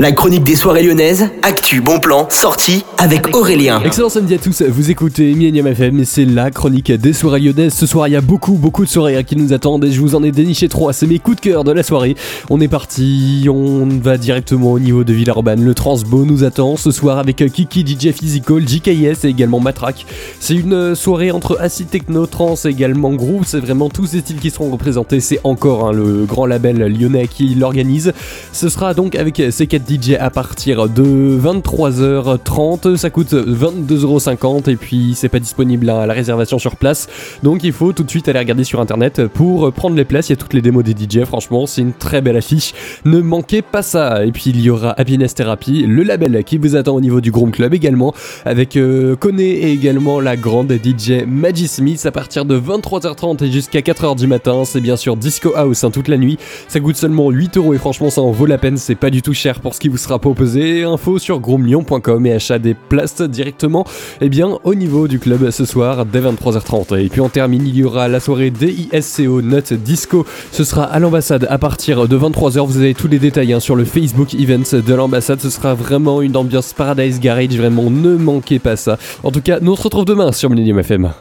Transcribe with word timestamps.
La 0.00 0.12
chronique 0.12 0.44
des 0.44 0.56
soirées 0.56 0.82
lyonnaises, 0.82 1.28
actu, 1.42 1.82
bon 1.82 2.00
plan, 2.00 2.26
sortie 2.30 2.86
avec 2.96 3.36
Aurélien. 3.36 3.82
Excellent 3.84 4.08
samedi 4.08 4.32
à 4.32 4.38
tous, 4.38 4.62
vous 4.62 4.90
écoutez 4.90 5.34
Millennium 5.34 5.66
FM 5.66 6.00
et 6.00 6.04
c'est 6.06 6.24
la 6.24 6.50
chronique 6.50 6.90
des 6.90 7.12
soirées 7.12 7.40
lyonnaises. 7.40 7.74
Ce 7.74 7.84
soir 7.84 8.08
il 8.08 8.12
y 8.12 8.16
a 8.16 8.22
beaucoup 8.22 8.54
beaucoup 8.54 8.86
de 8.86 8.88
soirées 8.88 9.22
qui 9.24 9.36
nous 9.36 9.52
attendent 9.52 9.84
et 9.84 9.92
je 9.92 10.00
vous 10.00 10.14
en 10.14 10.22
ai 10.22 10.32
déniché 10.32 10.70
trois, 10.70 10.94
c'est 10.94 11.06
mes 11.06 11.18
coups 11.18 11.36
de 11.36 11.42
cœur 11.42 11.64
de 11.64 11.72
la 11.72 11.82
soirée. 11.82 12.16
On 12.48 12.62
est 12.62 12.68
parti, 12.68 13.46
on 13.50 13.88
va 14.02 14.16
directement 14.16 14.72
au 14.72 14.78
niveau 14.78 15.04
de 15.04 15.12
Villeurbanne. 15.12 15.62
Le 15.62 15.74
Transbo 15.74 16.24
nous 16.24 16.44
attend 16.44 16.76
ce 16.76 16.92
soir 16.92 17.18
avec 17.18 17.44
Kiki 17.52 17.84
DJ 17.86 18.12
Physical, 18.12 18.66
JKS 18.66 19.26
et 19.26 19.28
également 19.28 19.60
Matrack. 19.60 20.06
C'est 20.40 20.54
une 20.54 20.94
soirée 20.94 21.30
entre 21.30 21.58
acid 21.60 21.90
techno, 21.90 22.24
trans 22.24 22.54
et 22.64 22.68
également 22.68 23.12
groupe, 23.12 23.44
c'est 23.44 23.60
vraiment 23.60 23.90
tous 23.90 24.06
ces 24.06 24.20
styles 24.20 24.40
qui 24.40 24.48
seront 24.48 24.70
représentés. 24.70 25.20
C'est 25.20 25.40
encore 25.44 25.88
hein, 25.88 25.92
le 25.92 26.24
grand 26.24 26.46
label 26.46 26.78
lyonnais 26.86 27.28
qui 27.28 27.54
l'organise. 27.54 28.14
Ce 28.52 28.70
sera 28.70 28.94
donc 28.94 29.14
avec 29.14 29.42
ces 29.50 29.66
quatre 29.66 29.89
DJ 29.90 30.14
à 30.20 30.30
partir 30.30 30.88
de 30.88 31.38
23h30. 31.42 32.96
Ça 32.96 33.10
coûte 33.10 33.32
22,50€ 33.32 34.70
et 34.70 34.76
puis 34.76 35.14
c'est 35.16 35.28
pas 35.28 35.40
disponible 35.40 35.90
à 35.90 36.06
la 36.06 36.14
réservation 36.14 36.60
sur 36.60 36.76
place. 36.76 37.08
Donc 37.42 37.64
il 37.64 37.72
faut 37.72 37.92
tout 37.92 38.04
de 38.04 38.10
suite 38.10 38.28
aller 38.28 38.38
regarder 38.38 38.62
sur 38.62 38.80
internet 38.80 39.26
pour 39.26 39.72
prendre 39.72 39.96
les 39.96 40.04
places. 40.04 40.28
Il 40.28 40.32
y 40.32 40.34
a 40.34 40.36
toutes 40.36 40.54
les 40.54 40.62
démos 40.62 40.84
des 40.84 40.92
DJ. 40.92 41.24
Franchement, 41.24 41.66
c'est 41.66 41.80
une 41.80 41.92
très 41.92 42.20
belle 42.20 42.36
affiche. 42.36 42.72
Ne 43.04 43.20
manquez 43.20 43.62
pas 43.62 43.82
ça. 43.82 44.24
Et 44.24 44.30
puis 44.30 44.44
il 44.46 44.60
y 44.60 44.70
aura 44.70 44.92
Happiness 44.92 45.34
Therapy, 45.34 45.84
le 45.86 46.04
label 46.04 46.44
qui 46.44 46.56
vous 46.56 46.76
attend 46.76 46.94
au 46.94 47.00
niveau 47.00 47.20
du 47.20 47.32
Groom 47.32 47.50
Club 47.50 47.74
également, 47.74 48.14
avec 48.44 48.76
euh, 48.76 49.16
et 49.38 49.72
également 49.72 50.20
la 50.20 50.36
grande 50.36 50.72
DJ 50.72 51.24
Maggie 51.26 51.68
Smith 51.68 52.04
à 52.04 52.12
partir 52.12 52.44
de 52.44 52.58
23h30 52.58 53.44
et 53.44 53.50
jusqu'à 53.50 53.80
4h 53.80 54.16
du 54.16 54.26
matin. 54.26 54.64
C'est 54.64 54.80
bien 54.80 54.96
sûr 54.96 55.16
Disco 55.16 55.52
House 55.56 55.84
hein, 55.84 55.90
toute 55.90 56.08
la 56.08 56.16
nuit. 56.16 56.38
Ça 56.68 56.80
coûte 56.80 56.96
seulement 56.96 57.30
8€ 57.30 57.74
et 57.74 57.78
franchement 57.78 58.10
ça 58.10 58.22
en 58.22 58.30
vaut 58.30 58.46
la 58.46 58.58
peine. 58.58 58.76
C'est 58.76 58.94
pas 58.94 59.10
du 59.10 59.22
tout 59.22 59.34
cher 59.34 59.60
pour 59.60 59.74
qui 59.80 59.88
vous 59.88 59.96
sera 59.96 60.20
proposé. 60.20 60.84
Info 60.84 61.18
sur 61.18 61.40
groomlyon.com 61.40 62.26
et 62.26 62.32
achat 62.32 62.58
des 62.58 62.74
places 62.74 63.20
directement 63.22 63.84
eh 64.20 64.28
bien, 64.28 64.58
au 64.62 64.74
niveau 64.74 65.08
du 65.08 65.18
club 65.18 65.50
ce 65.50 65.64
soir 65.64 66.06
dès 66.06 66.20
23h30. 66.20 67.00
Et 67.00 67.08
puis 67.08 67.20
on 67.20 67.28
termine, 67.28 67.66
il 67.66 67.74
y 67.74 67.82
aura 67.82 68.06
la 68.06 68.20
soirée 68.20 68.50
DISCO 68.50 69.42
Note 69.42 69.72
Disco. 69.72 70.26
Ce 70.52 70.62
sera 70.62 70.84
à 70.84 70.98
l'ambassade 70.98 71.46
à 71.50 71.58
partir 71.58 72.06
de 72.06 72.18
23h. 72.18 72.66
Vous 72.66 72.76
avez 72.76 72.94
tous 72.94 73.08
les 73.08 73.18
détails 73.18 73.52
hein, 73.52 73.60
sur 73.60 73.74
le 73.74 73.84
Facebook 73.84 74.34
Events 74.34 74.76
de 74.86 74.94
l'ambassade. 74.94 75.40
Ce 75.40 75.50
sera 75.50 75.74
vraiment 75.74 76.22
une 76.22 76.36
ambiance 76.36 76.72
Paradise 76.72 77.18
Garage. 77.18 77.56
Vraiment, 77.56 77.90
ne 77.90 78.16
manquez 78.16 78.58
pas 78.58 78.76
ça. 78.76 78.98
En 79.22 79.30
tout 79.30 79.40
cas, 79.40 79.58
nous 79.60 79.72
on 79.72 79.76
se 79.76 79.82
retrouve 79.82 80.04
demain 80.04 80.30
sur 80.32 80.50
Millennium 80.50 80.78
FM. 80.78 81.10